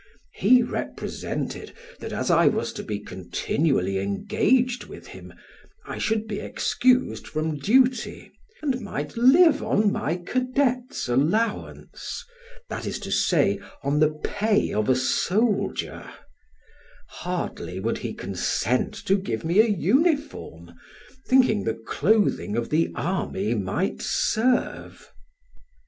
[0.33, 5.31] He represented that as I was to be continually engaged with him,
[5.85, 8.31] I should be excused from duty,
[8.63, 12.25] and might live on my cadet's allowance;
[12.67, 16.09] that is to say, on the pay of a soldier:
[17.09, 20.71] hardly would he consent to give me a uniform,
[21.27, 25.11] thinking the clothing of the army might serve.